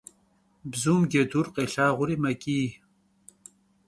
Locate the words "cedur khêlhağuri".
1.11-2.15